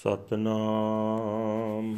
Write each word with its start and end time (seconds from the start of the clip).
ਸਤਨਾਮ। 0.00 1.96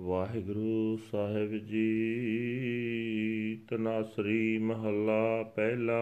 ਵਾਹਿਗੁਰੂ 0.00 0.98
ਸਾਹਿਬ 1.10 1.58
ਜੀ, 1.58 3.56
ਤਨਾਸਰੀ 3.70 4.58
ਮਹੱਲਾ 4.58 5.42
ਪਹਿਲਾ, 5.42 6.00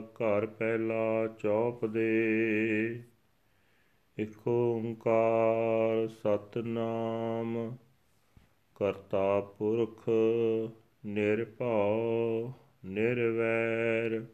ਘਰ 0.00 0.46
ਪਹਿਲਾ, 0.46 1.26
ਚੌਪ 1.26 1.84
ਦੇ। 1.84 3.04
ਇਕ 4.18 4.48
ਓੰਕਾਰ 4.48 6.08
ਸਤਨਾਮ, 6.08 7.76
ਕਰਤਾ 8.74 9.40
ਪੁਰਖ 9.40 10.08
ਨਿਰਭਉ, 11.06 12.52
ਨਿਰਵੈਰ, 12.84 14.26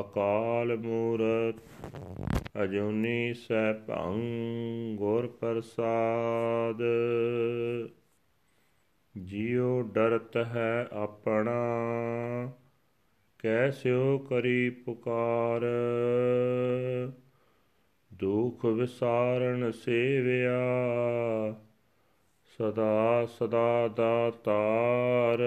ਅਕਾਲ 0.00 0.76
ਮੂਰਤ। 0.76 1.54
ਅਜੂਨੀ 2.64 3.34
ਸੈਭੰ 3.34 4.20
ਗੁਰ 4.96 5.26
ਪ੍ਰਸਾਦ। 5.26 6.82
ਜਿਉ 9.16 9.82
ਡਰਤ 9.82 10.36
ਹੈ 10.36 10.88
ਆਪਣਾ 10.92 11.72
ਕੈਸਿਓ 13.38 14.18
ਕਰੀ 14.18 14.70
ਪੁਕਾਰ। 14.70 15.60
ਦੁਖ 18.14 18.64
ਵਿਸਾਰਨ 18.64 19.72
ਸੇਵਿਆ, 19.72 20.60
ਸਦਾ 22.58 23.26
ਸਦਾ 23.26 23.88
ਦਾਤਾਰ 23.88 25.38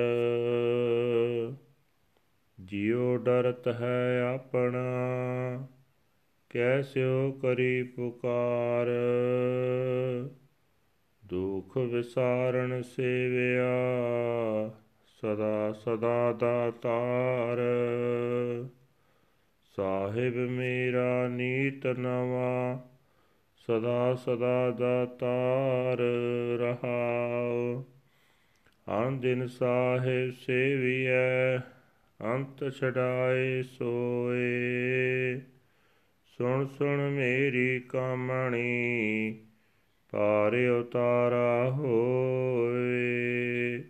ਜਿਉ 2.60 3.18
ਡਰਤ 3.18 3.68
ਹੈ 3.68 4.22
ਆਪਣਾ 4.34 4.88
ਕੈਸਿਓ 6.54 7.32
ਕਰੀ 7.32 7.84
ਪੁਕਾਰ। 7.84 8.88
ਦੁਖ 11.26 11.78
ਵਿਸਾਰਨ 11.78 12.82
ਸੇਵਿਆ, 12.82 13.72
ਸਦਾ 15.06 15.74
ਸਦਾ 15.74 16.34
ਦਾਤਾਰ 16.34 17.58
ਸਾਹਿਬ 19.78 20.36
ਮੇਰਾ 20.36 21.28
ਨੀਤ 21.28 21.88
ਨਵਾ, 21.88 22.90
ਸਦਾ 23.56 24.16
ਸਦਾ 24.16 24.72
ਦਾਤਾਰ 24.72 25.98
ਰਹਾਉ। 26.60 27.84
ਆਂ 28.90 29.12
ਦਿਨ 29.12 29.48
ਸਾਹਿਬ 29.48 30.32
ਸੇਵੀਐ, 30.32 31.58
ਅੰਤ 32.34 32.74
ਛਡਾਏ 32.76 33.62
ਸੋਏ। 33.62 35.42
ਸੁਣ 36.44 36.66
ਸੁਣ 36.66 37.10
ਮੇਰੀ 37.10 37.80
ਕਾਮਣੀ 37.80 39.40
ਪਾਰ 40.12 40.80
ਉਤਾਰਾ 40.80 41.70
ਹੋਏ। 41.70 43.84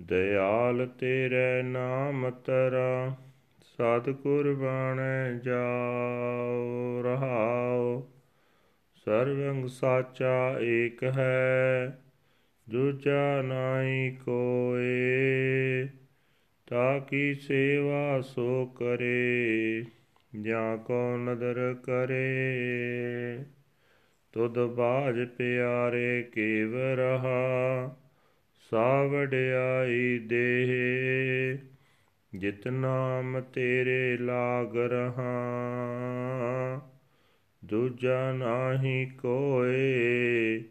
ਦਇਆਲ 0.00 0.86
ਤੇਰੇ 0.86 1.62
ਨਾਮ 1.62 2.30
ਤਰਾ 2.30 3.16
ਸਤ 3.62 4.10
ਕੁਰਬਾਨ 4.10 5.00
ਜਾਉ 5.44 7.02
ਰਹਾਉ 7.02 8.02
ਸਰਵੰਗ 9.06 9.66
ਸਾਚਾ 9.66 10.56
ਏਕ 10.60 11.04
ਹੈ, 11.04 11.98
ਦੂਜਾ 12.70 13.42
ਨਾਹੀ 13.42 14.10
ਕੋਏ। 14.10 15.88
ਤਾ 16.66 16.98
ਕੀ 16.98 17.34
ਸੇਵਾ 17.34 18.20
ਸੋ 18.20 18.66
ਕਰੇ। 18.66 19.84
ਜਾਂ 20.40 20.78
ਕੋ 20.78 21.16
ਨਦਰ 21.16 21.76
ਕਰੇ, 21.84 23.44
ਤੁਧ 24.32 24.58
ਬਾਜ 24.58 25.28
ਪਿਆਰੇ 25.28 26.22
ਕੇਵ 26.22 26.76
ਰਹਾ 26.76 27.96
ਸਾ 28.70 29.02
ਵਡਿਆਈ 29.02 30.18
ਦੇਹ, 30.18 31.58
ਜਿਤ 32.34 32.68
ਨਾਮ 32.68 33.40
ਤੇਰੇ 33.40 34.16
ਲਾਗ 34.16 34.76
ਰਹਾ। 34.76 35.32
ਦੂਜਾ 37.64 38.32
ਨਾਹੀ 38.32 39.06
ਕੋਏ, 39.06 40.64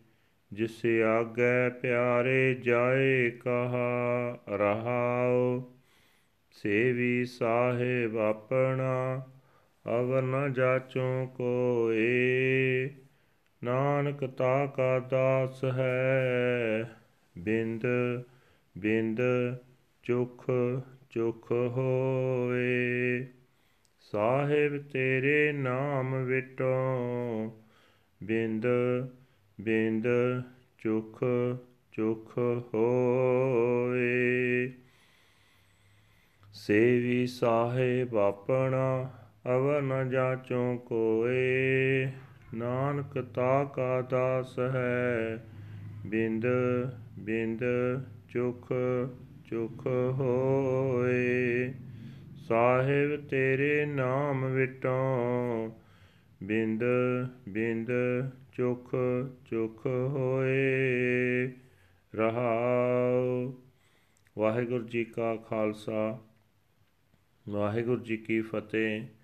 ਜਿਸ 0.53 0.85
ਆਗੇ 0.85 1.69
ਪਿਆਰੇ 1.81 2.53
ਜਾਏ 2.53 3.29
ਕਹਾ 3.29 4.39
ਰਹਾਉ, 4.49 5.61
ਸੇਵੀ 6.51 7.25
ਸਾਹਿਬ 7.25 8.17
ਆਪਣਾ 8.17 9.23
ਅਵਰ 9.87 10.21
ਨ 10.21 10.53
ਜਾਚੋ 10.53 11.25
ਕੋਏ, 11.37 12.89
ਨਾਨਕ 13.63 14.25
ਤਾ 14.25 14.65
ਕਾ 14.65 14.99
ਦਾਸ 14.99 15.63
ਹੈ। 15.63 16.91
ਬਿੰਦ 17.37 17.81
ਬਿੰਦ, 18.77 19.21
ਚੁਖ 20.03 20.45
ਚੁਖ 21.09 21.51
ਹੋਏ। 21.51 23.25
ਸਾਹਿਬ 23.99 24.77
ਤੇਰੇ 24.77 25.51
ਨਾਮ 25.51 26.23
ਵਿਟੋ, 26.23 26.73
ਬਿੰਦ 28.23 28.67
ਬਿੰਦ, 29.61 30.07
ਚੁਖ 30.77 31.23
ਚੁਖ 31.91 32.37
ਹੋਏ। 32.73 34.71
ਸੇਵੀ 36.53 37.27
ਸਾਹਿਬ 37.27 38.17
ਆਪਣਾ 38.17 39.13
ਅਵਰ 39.47 39.81
ਨ 39.81 40.09
ਜਾਚੋ 40.09 40.77
ਕੋਏ, 40.77 42.05
ਨਾਨਕ 42.53 43.25
ਤਾ 43.35 43.63
ਕਾ 43.63 44.01
ਦਾਸ 44.01 44.59
ਹੈ। 44.59 45.45
ਬਿੰਦ 46.05 46.45
ਬਿੰਦ, 47.19 47.63
ਚੁਖ 48.29 48.73
ਚੁਖ 49.49 49.87
ਹੋਏ। 49.87 51.73
ਸਾਹਿਬ 52.47 53.27
ਤੇਰੇ 53.27 53.85
ਨਾਮ 53.85 54.45
ਵਿਟੋ 54.45 54.99
ਬਿੰਦ 56.43 56.83
ਬਿੰਦ, 57.49 57.91
ਚੁਖ 58.53 58.95
ਚੁਖ 59.45 59.85
ਹੋਏ। 59.85 61.51
ਰਹਾਉ। 62.15 63.53
ਵਾਹਿਗੁਰੂ 64.37 64.87
ਜੀ 64.87 65.03
ਕਾ 65.03 65.35
ਖਾਲਸਾ। 65.35 66.19
ਵਾਹਿਗੁਰੂ 67.49 68.01
ਜੀ 68.01 68.17
ਕੀ 68.17 68.41
ਫਤਿਹ। 68.41 69.20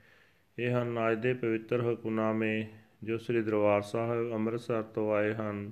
ਇਹ 0.59 0.71
ਹਨ 0.71 1.11
ਅੱਜ 1.11 1.19
ਦੇ 1.19 1.33
ਪਵਿੱਤਰ 1.33 1.81
ਹੁਕਮਨਾਮੇ 1.81 2.67
ਜੋ 3.03 3.17
ਸ੍ਰੀ 3.17 3.41
ਦਰਬਾਰ 3.41 3.81
ਸਾਹਿਬ 3.81 4.31
ਅੰਮ੍ਰਿਤਸਰ 4.33 4.83
ਤੋਂ 4.83 5.13
ਆਏ 5.13 5.33
ਹਨ। 5.33 5.71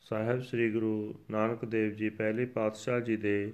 ਸਾਹਿਬ 0.00 0.40
ਸ੍ਰੀ 0.40 0.70
ਗੁਰੂ 0.72 1.14
ਨਾਨਕ 1.30 1.64
ਦੇਵ 1.64 1.92
ਜੀ 1.92 2.10
ਪਹਿਲੇ 2.10 2.46
ਪਾਤਸ਼ਾਹ 2.46 3.00
ਜੀ 3.00 3.16
ਦੇ 3.16 3.52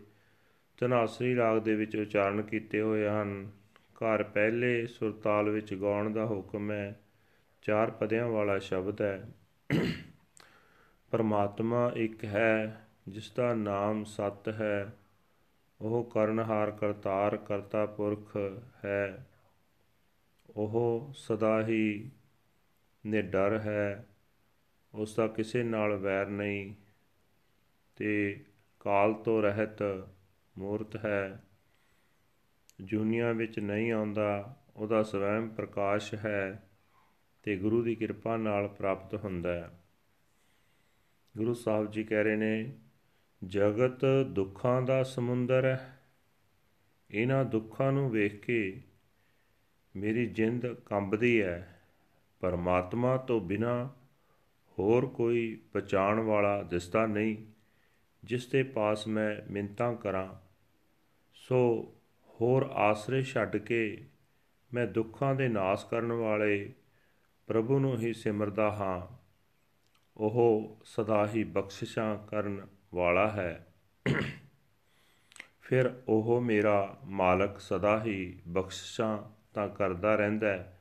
ਤਨਾਸਰੀ 0.79 1.37
ਰਾਗ 1.37 1.59
ਦੇ 1.59 1.75
ਵਿੱਚ 1.75 1.97
ਉਚਾਰਨ 1.97 2.43
ਕੀਤੇ 2.43 2.81
ਹੋਏ 2.81 3.09
ਹਨ। 3.09 3.51
ਘਰ 3.95 4.23
ਪਹਿਲੇ 4.23 4.87
ਸੁਰਤਾਲ 4.87 5.51
ਵਿੱਚ 5.51 5.75
ਗਾਉਣ 5.75 6.13
ਦਾ 6.13 6.27
ਹੁਕਮ 6.27 6.71
ਹੈ, 6.71 7.01
ਚਾਰ 7.63 7.91
ਪਦਿਆਂ 7.91 8.29
ਵਾਲਾ 8.29 8.59
ਸ਼ਬਦ 8.59 9.03
ਹੈ। 9.03 9.29
ਪਰਮਾਤਮਾ 11.11 11.93
ਇੱਕ 11.97 12.25
ਹੈ, 12.25 12.87
ਜਿਸ 13.09 13.33
ਦਾ 13.33 13.55
ਨਾਮ 13.55 14.05
ਸਤ 14.05 14.49
ਹੈ, 14.49 14.93
ਉਹ 15.81 16.05
ਕਰਨਹਾਰ 16.05 16.71
ਕਰਤਾਰ 16.71 17.37
ਕਰਤਾ 17.37 17.87
ਪੁਰਖ 17.87 18.37
ਹੈ। 18.85 19.27
ਉਹ 20.57 21.13
ਸਦਾ 21.17 21.67
ਹੀ 21.67 22.11
ਨਿਡਰ 23.07 23.59
ਹੈ, 23.59 24.07
ਉਸ 24.95 25.17
ਦਾ 25.17 25.27
ਕਿਸੇ 25.27 25.63
ਨਾਲ 25.63 25.97
ਵੈਰ 25.97 26.27
ਨਹੀਂ 26.27 26.75
ਤੇ 27.97 28.45
ਕਾਲ 28.81 29.15
ਤੋਂ 29.15 29.43
ਰਹਿਤ 29.43 30.09
ਮੂਰਤ 30.59 31.05
ਹੈ। 31.05 31.45
ਜੁਨੀਆਂ 32.81 33.35
ਵਿੱਚ 33.35 33.59
ਨਹੀਂ 33.59 33.93
ਆਉਂਦਾ, 33.93 34.57
ਉਹਦਾ 34.77 35.03
ਸਵੈਮ 35.03 35.49
ਪ੍ਰਕਾਸ਼ 35.49 36.15
ਹੈ 36.15 36.69
ਤੇ 37.43 37.57
ਗੁਰੂ 37.57 37.83
ਦੀ 37.83 37.95
ਕਿਰਪਾ 37.95 38.37
ਨਾਲ 38.37 38.69
ਪ੍ਰਾਪਤ 38.69 39.15
ਹੁੰਦਾ 39.15 39.53
ਹੈ। 39.53 39.81
ਗੁਰੂ 41.37 41.55
ਸਾਹਿਬ 41.55 41.91
ਜੀ 41.91 42.05
ਕਹਿ 42.05 42.25
ਰਹੇ 42.25 42.37
ਨੇ, 42.37 42.73
ਜਗਤ 43.47 44.05
ਦੁੱਖਾਂ 44.27 44.83
ਦਾ 44.83 45.03
ਸਮੁੰਦਰ 45.03 45.65
ਹੈ। 45.65 46.01
ਇਹਨਾਂ 47.11 47.45
ਦੁੱਖਾਂ 47.45 47.93
ਨੂੰ 47.93 48.11
ਵੇਖ 48.11 48.45
ਕੇ 48.45 48.81
ਮੇਰੀ 49.99 50.27
ਜਿੰਦ 50.27 50.67
ਕੰਬਦੀ 50.67 51.43
ਹੈ 51.43 51.81
ਪਰਮਾਤਮਾ 52.41 53.17
ਤੋਂ 53.17 53.41
ਬਿਨਾ 53.41 53.91
ਹੋਰ 54.79 55.07
ਕੋਈ 55.07 55.61
ਪਛਾਣ 55.73 56.21
ਵਾਲਾ 56.21 56.63
ਦਿਸਦਾ 56.63 57.07
ਨਹੀਂ, 57.07 57.37
ਜਿਸ 58.25 58.47
ਦੇ 58.47 58.63
ਪਾਸ 58.63 59.09
ਮੈਂ 59.09 59.53
ਮਿੰਤਾਂ 59.53 59.95
ਕਰਾਂ। 59.95 60.35
ਸੋ 61.35 61.59
ਹੋਰ 62.29 62.71
ਆਸਰੇ 62.73 63.23
ਛੱਡ 63.23 63.57
ਕੇ 63.57 64.09
ਮੈਂ 64.75 64.87
ਦੁੱਖਾਂ 64.87 65.35
ਦੇ 65.35 65.49
ਨਾਸ 65.49 65.85
ਕਰਨ 65.85 66.13
ਵਾਲੇ 66.13 66.73
ਪ੍ਰਭੂ 67.47 67.79
ਨੂੰ 67.79 67.99
ਹੀ 67.99 68.13
ਸਿਮਰਦਾ 68.13 68.71
ਹਾਂ। 68.71 69.17
ਉਹ 70.17 70.79
ਸਦਾ 70.85 71.29
ਹੀ 71.29 71.45
ਬਖਸ਼ਿਸ਼ਾਂ 71.45 72.27
ਕਰਨ 72.27 72.67
ਵਾਲਾ 72.95 73.31
ਹੈ। 73.31 73.75
ਫਿਰ 75.61 76.03
ਉਹ 76.09 76.41
ਮੇਰਾ 76.41 76.99
ਮਾਲਕ 77.05 77.61
ਸਦਾ 77.61 78.05
ਹੀ 78.05 78.39
ਬਖਸ਼ਿਸ਼ਾਂ 78.49 79.38
ਤਾਂ 79.55 79.69
ਕਰਦਾ 79.69 80.15
ਰਹਿੰਦਾ 80.15 80.49
ਹੈ। 80.49 80.79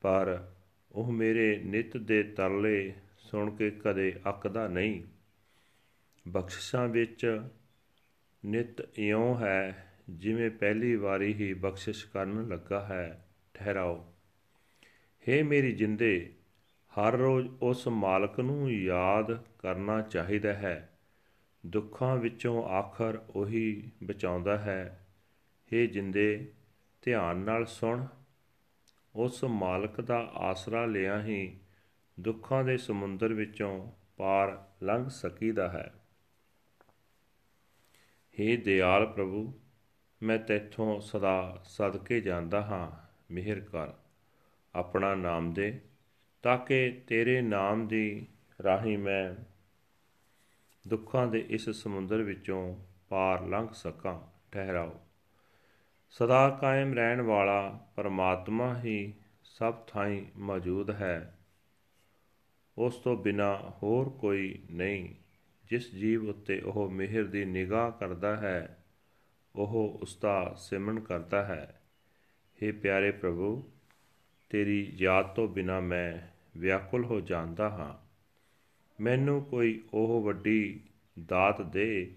ਪਰ 0.00 0.48
ਉਹ 0.92 1.12
ਮੇਰੇ 1.12 1.60
ਨਿਤ 1.64 1.96
ਦੇ 1.96 2.22
ਤਰਲੇ 2.22 2.94
ਸੁਣ 3.18 3.56
ਕੇ 3.56 3.70
ਕਦੇ 3.70 4.20
ਅੱਕਦਾ 4.28 4.68
ਨਹੀਂ। 4.68 5.02
ਬਖਸ਼ਿਸ਼ਾਂ 6.28 6.88
ਵਿੱਚ 6.88 7.48
ਨਿਤ 8.46 8.98
ਇਉਂ 8.98 9.38
ਹੈ, 9.38 9.92
ਜਿਵੇਂ 10.10 10.50
ਪਹਿਲੀ 10.50 10.96
ਵਾਰੀ 10.96 11.34
ਹੀ 11.34 11.54
ਬਖਸ਼ਿਸ਼ 11.54 12.06
ਕਰਨ 12.06 12.48
ਲੱਗਾ 12.48 12.84
ਹੈ, 12.84 13.28
ਠਹਿਰਾਓ। 13.54 14.14
हे 15.28 15.44
ਮੇਰੀ 15.46 15.72
ਜਿੰਦੇ, 15.72 16.32
ਹਰ 16.88 17.12
ਰੋਜ਼ 17.12 17.48
ਉਸ 17.62 17.88
ਮਾਲਕ 17.88 18.40
ਨੂੰ 18.40 18.72
ਯਾਦ 18.72 19.42
ਕਰਨਾ 19.58 20.00
ਚਾਹੀਦਾ 20.00 20.52
ਹੈ। 20.52 20.98
ਦੁੱਖਾਂ 21.66 22.16
ਵਿੱਚੋਂ 22.16 22.64
ਆਖਰ 22.64 23.22
ਉਹੀ 23.30 23.90
ਬਚਾਉਂਦਾ 24.04 24.58
ਹੈ। 24.58 25.06
हे 25.72 25.86
ਜਿੰਦੇ 25.86 26.52
ਧਿਆਨ 27.02 27.36
ਨਾਲ 27.36 27.66
ਸੁਣ। 27.66 28.06
ਉਸ 29.14 29.44
ਮਾਲਕ 29.44 30.00
ਦਾ 30.00 30.18
ਆਸਰਾ 30.34 30.86
ਲਿਆ 30.86 31.22
ਹੀ 31.22 31.58
ਦੁੱਖਾਂ 32.20 32.64
ਦੇ 32.64 32.76
ਸਮੁੰਦਰ 32.76 33.32
ਵਿੱਚੋਂ 33.32 33.92
ਪਾਰ 34.16 34.68
ਲੰਘ 34.82 35.08
ਸਕੀਦਾ 35.08 35.68
ਹੈ। 35.68 35.94
हे 38.40 38.62
ਦਿਆਲ 38.64 39.06
ਪ੍ਰਭੂ, 39.06 39.60
ਮੈਂ 40.22 40.38
ਤੇਥੋਂ 40.38 41.00
ਸਦਾ 41.00 41.62
ਸਦਕੇ 41.64 42.20
ਜਾਂਦਾ 42.20 42.62
ਹਾਂ। 42.62 43.08
ਮਿਹਰ 43.30 43.60
ਕਰ, 43.60 43.88
ਆਪਣਾ 44.74 45.14
ਨਾਮ 45.14 45.52
ਦੇ, 45.52 45.80
ਤਾਂ 46.42 46.58
ਕਿ 46.58 47.02
ਤੇਰੇ 47.06 47.40
ਨਾਮ 47.40 47.88
ਦੀ 47.88 48.26
ਰਾਹੀਂ 48.62 48.98
ਮੈਂ 48.98 49.34
ਦੁੱਖਾਂ 50.88 51.26
ਦੇ 51.26 51.46
ਇਸ 51.48 51.70
ਸਮੁੰਦਰ 51.70 52.22
ਵਿੱਚੋਂ 52.22 52.84
ਪਾਰ 53.08 53.46
ਲੰਘ 53.46 53.68
ਸਕਾਂ। 53.72 54.20
ਠਹਿਰਾਓ। 54.52 55.00
ਸਦਾ 56.10 56.58
ਕਾਇਮ 56.60 56.94
ਰਹਿਣ 56.94 57.20
ਵਾਲਾ 57.20 57.86
ਪਰਮਾਤਮਾ 57.96 58.80
ਹੀ 58.80 59.14
ਸਭ 59.44 59.74
ਥਾਈਂ 59.74 60.38
ਮੌਜੂਦ 60.38 60.90
ਹੈ। 60.90 61.38
ਉਸ 62.78 62.96
ਤੋਂ 62.96 63.16
ਬਿਨਾ 63.16 63.72
ਹੋਰ 63.82 64.08
ਕੋਈ 64.08 64.62
ਨਹੀਂ। 64.70 65.14
ਜਿਸ 65.70 65.94
ਜੀਵ 65.94 66.28
ਉੱਤੇ 66.28 66.60
ਉਹ 66.60 66.90
ਮਿਹਰ 66.90 67.24
ਦੀ 67.24 67.44
ਨਿਗਾਹ 67.44 67.90
ਕਰਦਾ 67.90 68.36
ਹੈ, 68.36 68.84
ਉਹ 69.56 69.98
ਉਸ 70.02 70.16
ਦਾ 70.16 70.54
ਸਿਮਰਨ 70.58 71.00
ਕਰਦਾ 71.00 71.44
ਹੈ। 71.44 71.82
हे 72.62 72.74
ਪਿਆਰੇ 72.82 73.10
ਪ੍ਰਭੂ, 73.10 73.70
ਤੇਰੀ 74.50 74.92
ਯਾਦ 74.94 75.26
ਤੋਂ 75.26 75.48
ਬਿਨਾ 75.48 75.80
ਮੈਂ 75.80 76.28
ਵਿਆਕੁਲ 76.58 77.04
ਹੋ 77.04 77.20
ਜਾਂਦਾ 77.20 77.68
ਹਾਂ। 77.68 78.08
ਮੈਨੂੰ 79.02 79.44
ਕੋਈ 79.44 79.84
ਉਹ 79.94 80.22
ਵੱਡੀ 80.22 80.80
ਦਾਤ 81.26 81.62
ਦੇ 81.62 82.14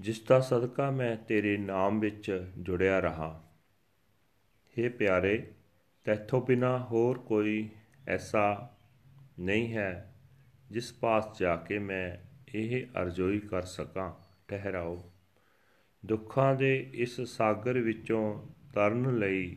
ਜਿਸ 0.00 0.22
ਦਾ 0.22 0.40
ਸਦਕਾ 0.40 0.90
ਮੈਂ 0.90 1.16
ਤੇਰੇ 1.16 1.56
ਨਾਮ 1.56 2.00
ਵਿੱਚ 2.00 2.52
ਜੁੜਿਆ 2.58 3.00
ਰਹਾ। 3.00 3.44
हे 4.78 4.92
ਪਿਆਰੇ, 4.92 5.50
ਤੇਥੋਂ 6.04 6.46
ਬਿਨਾ 6.46 6.78
ਹੋਰ 6.78 7.18
ਕੋਈ 7.18 7.68
ਐਸਾ 8.08 8.76
ਨਹੀਂ 9.40 9.74
ਹੈ 9.74 10.14
ਜਿਸ 10.70 10.92
ਪਾਸ 10.92 11.38
ਜਾ 11.38 11.56
ਕੇ 11.56 11.78
ਮੈਂ 11.78 12.16
ਇਹ 12.54 12.86
ਅਰਜ਼ੋਈ 12.86 13.38
ਕਰ 13.38 13.62
ਸਕਾਂ। 13.62 14.14
ਠਹਿਰਾਓ। 14.48 15.12
ਦੁੱਖਾਂ 16.06 16.54
ਦੇ 16.54 16.90
ਇਸ 16.92 17.20
ਸਾਗਰ 17.20 17.78
ਵਿੱਚੋਂ 17.78 18.46
ਤਰਨ 18.74 19.18
ਲਈ 19.18 19.56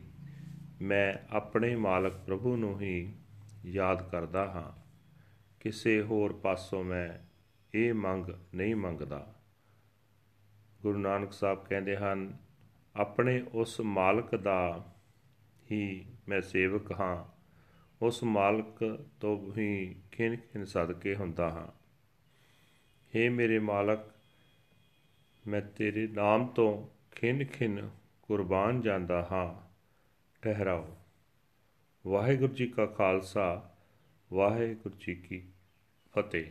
ਮੈਂ 0.82 1.14
ਆਪਣੇ 1.30 1.76
ਮਾਲਕ 1.76 2.12
ਪ੍ਰਭੂ 2.12 2.56
ਨੂੰ 2.56 2.80
ਹੀ 2.80 3.12
ਯਾਦ 3.66 4.10
ਕਰਦਾ 4.10 4.44
ਹਾਂ। 4.44 4.80
ਕਿਸੇ 5.60 6.02
ਹੋਰ 6.02 6.32
ਪਾਸੋਂ 6.32 6.84
ਮੈਂ 6.84 7.26
ਇਹ 7.74 7.94
ਮੰਗ 7.94 8.26
ਨਹੀਂ 8.54 8.76
ਮੰਗਦਾ। 8.76 9.39
ਗੁਰੂ 10.82 10.98
ਨਾਨਕ 10.98 11.32
ਸਾਹਿਬ 11.32 11.64
ਕਹਿੰਦੇ 11.64 11.96
ਹਨ, 11.96 12.36
ਆਪਣੇ 12.96 13.44
ਉਸ 13.54 13.80
ਮਾਲਕ 13.80 14.36
ਦਾ 14.36 14.92
ਹੀ 15.72 16.06
ਮੈਂ 16.28 16.40
ਸੇਵਕ 16.40 17.00
ਹਾਂ। 17.00 17.40
ਉਸ 18.02 18.24
ਮਾਲਕ 18.24 19.04
ਤੋਂ 19.20 19.52
ਹੀ 19.58 19.96
ਖਿੰਨ 20.12 20.36
ਖਿੰਨ 20.36 20.64
ਸਦਕੇ 20.64 21.14
ਹੁੰਦਾ 21.14 21.50
ਹਾਂ। 21.50 21.66
हे 22.92 23.32
ਮੇਰੇ 23.32 23.58
ਮਾਲਕ, 23.58 24.00
ਮੈਂ 25.46 25.60
ਤੇਰੇ 25.60 26.06
ਨਾਮ 26.06 26.46
ਤੋਂ 26.46 26.88
ਖਿੰਨ 27.14 27.44
ਖਿੰਨ 27.44 27.90
ਕੁਰਬਾਨ 28.22 28.80
ਜਾਂਦਾ 28.80 29.28
ਹਾਂ। 29.32 29.70
ਠਹਿਰਾਓ। 30.42 30.96
ਵਾਹਿਗੁਰੂ 32.06 32.52
ਜੀ 32.52 32.66
ਕਾ 32.66 32.86
ਖਾਲਸਾ, 32.86 33.70
ਵਾਹਿਗੁਰੂ 34.32 34.94
ਜੀ 35.00 35.14
ਕੀ 35.14 35.42
ਫਤਿਹ। 36.12 36.50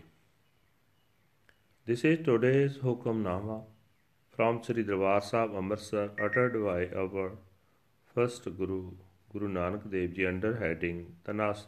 This 1.92 2.16
is 2.16 2.24
today's 2.24 2.88
Hukamnama 2.88 3.79
from 4.40 4.60
Sri 4.66 4.84
Darbar 4.88 5.22
Sahib 5.28 5.56
Amritsar 5.60 6.12
uttered 6.26 6.54
by 6.66 6.82
our 7.00 7.32
first 8.12 8.46
Guru 8.60 8.92
Guru 9.32 9.48
Nanak 9.56 9.88
Dev 9.94 10.14
Ji 10.18 10.28
under 10.28 10.52
heading 10.60 11.00
Tanas 11.26 11.66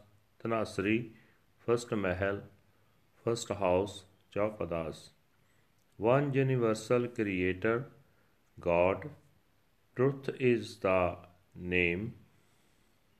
First 1.65 1.91
Mahal 2.03 2.37
First 3.25 3.49
House 3.49 3.95
Chaupadas 4.33 5.01
one 5.97 6.31
universal 6.33 7.07
creator, 7.09 7.87
God. 8.61 9.09
Truth 9.97 10.29
is 10.39 10.77
the 10.77 11.17
name, 11.53 12.13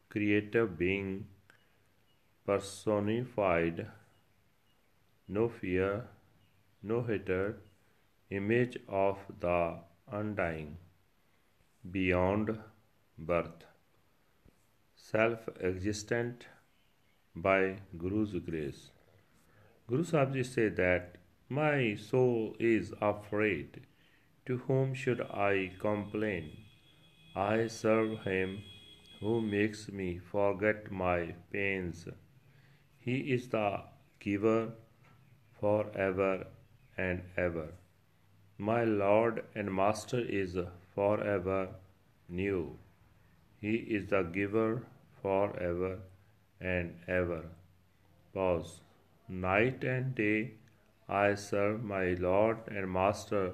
creative 0.07 0.77
being 0.77 1.25
personified, 2.45 3.85
no 5.27 5.49
fear, 5.49 6.05
no 6.81 7.01
hater, 7.03 7.57
image 8.31 8.77
of 8.87 9.19
the 9.39 9.77
undying, 10.19 10.77
beyond 11.91 12.57
birth, 13.17 13.65
self 14.95 15.49
existent 15.59 16.45
by 17.35 17.77
Guru's 17.97 18.33
grace. 18.49 18.91
Guru 19.87 20.03
Sahib 20.03 20.33
Ji 20.33 20.43
said 20.43 20.75
that 20.77 21.17
my 21.49 21.95
soul 21.95 22.55
is 22.59 22.93
afraid. 23.01 23.81
To 24.45 24.57
whom 24.57 24.93
should 24.93 25.21
I 25.21 25.71
complain? 25.79 26.45
I 27.35 27.67
serve 27.67 28.23
him 28.23 28.63
who 29.19 29.41
makes 29.41 29.89
me 29.91 30.17
forget 30.17 30.91
my 30.91 31.35
pains. 31.51 32.07
He 32.99 33.17
is 33.35 33.49
the 33.49 33.83
giver 34.19 34.73
forever 35.59 36.47
and 36.97 37.21
ever. 37.37 37.67
My 38.69 38.83
Lord 38.83 39.43
and 39.55 39.73
Master 39.73 40.19
is 40.19 40.55
forever 40.93 41.69
new. 42.29 42.77
He 43.59 43.77
is 43.95 44.05
the 44.11 44.21
giver 44.21 44.83
forever 45.23 45.97
and 46.59 46.93
ever. 47.07 47.45
Pause. 48.35 48.81
Night 49.27 49.83
and 49.83 50.13
day 50.13 50.51
I 51.09 51.33
serve 51.33 51.83
my 51.83 52.13
Lord 52.25 52.59
and 52.67 52.93
Master, 52.93 53.53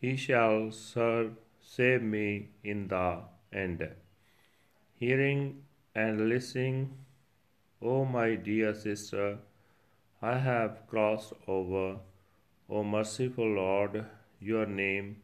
he 0.00 0.16
shall 0.16 0.72
serve, 0.72 1.36
save 1.60 2.02
me 2.02 2.48
in 2.64 2.88
the 2.88 3.20
end. 3.52 3.88
Hearing 4.98 5.62
and 5.94 6.28
listening, 6.28 6.98
O 7.80 8.04
my 8.04 8.34
dear 8.34 8.74
sister, 8.74 9.38
I 10.20 10.36
have 10.38 10.84
crossed 10.88 11.32
over. 11.46 11.98
O 12.68 12.82
merciful 12.82 13.48
Lord, 13.54 14.04
your 14.40 14.66
name 14.66 15.22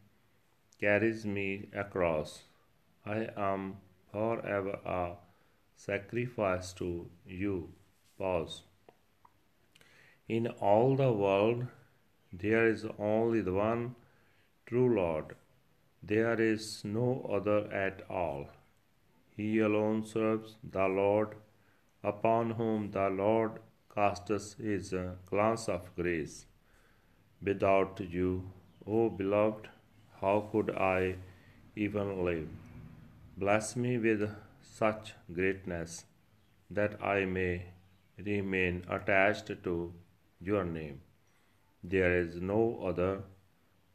carries 0.79 1.25
me 1.25 1.69
across. 1.73 2.43
I 3.05 3.29
am 3.37 3.77
forever 4.11 4.79
a 4.85 5.13
sacrifice 5.75 6.73
to 6.73 7.09
you. 7.25 7.69
Pause. 8.17 8.63
In 10.27 10.47
all 10.47 10.95
the 10.95 11.11
world, 11.11 11.67
there 12.31 12.67
is 12.67 12.85
only 12.97 13.41
the 13.41 13.53
one 13.53 13.95
true 14.65 14.95
Lord. 14.95 15.35
There 16.01 16.39
is 16.41 16.83
no 16.83 17.29
other 17.31 17.71
at 17.71 18.03
all. 18.09 18.47
He 19.35 19.59
alone 19.59 20.05
serves 20.05 20.55
the 20.63 20.87
Lord, 20.87 21.35
upon 22.03 22.51
whom 22.51 22.91
the 22.91 23.09
Lord 23.09 23.59
casts 23.93 24.53
his 24.53 24.93
glance 25.25 25.69
of 25.69 25.95
grace. 25.95 26.45
Without 27.41 27.99
you, 27.99 28.51
O 28.85 29.09
beloved, 29.09 29.69
how 30.19 30.49
could 30.51 30.69
I 30.71 31.15
even 31.75 32.25
live? 32.25 32.49
Bless 33.37 33.75
me 33.75 33.97
with 33.97 34.29
such 34.61 35.13
greatness 35.33 36.03
that 36.69 37.01
I 37.01 37.23
may 37.23 37.67
remain 38.17 38.83
attached 38.89 39.51
to 39.63 39.93
your 40.41 40.65
name. 40.65 40.99
There 41.83 42.17
is 42.19 42.41
no 42.41 42.79
other, 42.85 43.23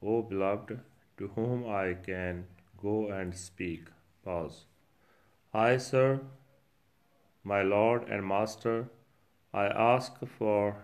O 0.02 0.22
beloved, 0.22 0.80
to 1.18 1.28
whom 1.28 1.68
I 1.68 1.94
can 1.94 2.46
go 2.80 3.08
and 3.08 3.34
speak. 3.34 3.84
Pause. 4.24 4.64
I 5.52 5.76
sir, 5.76 6.20
my 7.44 7.62
Lord 7.62 8.08
and 8.08 8.26
Master. 8.26 8.88
I 9.52 9.66
ask 9.66 10.24
for 10.38 10.76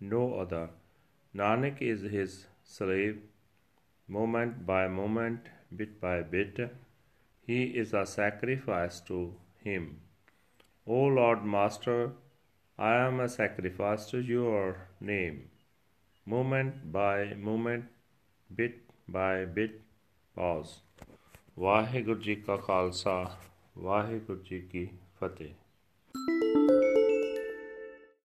no 0.00 0.34
other. 0.34 0.70
Nanak 1.34 1.80
is 1.80 2.02
his 2.02 2.46
slave, 2.62 3.22
moment 4.07 4.65
by 4.65 4.87
moment, 4.87 5.39
bit 5.75 5.99
by 6.01 6.21
bit. 6.21 6.59
He 7.41 7.63
is 7.63 7.93
a 7.93 8.05
sacrifice 8.05 8.99
to 9.01 9.33
him. 9.63 9.99
O 10.87 11.03
Lord 11.19 11.45
Master, 11.45 12.11
I 12.79 12.95
am 12.95 13.19
a 13.19 13.29
sacrifice 13.29 14.09
to 14.11 14.19
your 14.19 14.87
name. 15.01 15.49
Moment 16.25 16.91
by 16.91 17.33
moment, 17.33 17.85
bit 18.55 18.83
by 19.09 19.45
bit, 19.45 19.81
pause. 20.35 20.75
Waheguru 21.59 22.19
ਜੀ 22.21 22.35
ਕਾ 22.35 22.55
ਖਾਲਸਾ 22.57 23.37
ਵਾਹਿਗੁਰੂ 23.77 24.43
ਜੀ 24.43 24.59
ਕੀ 24.61 24.87
ਫਤਿਹ 25.19 25.53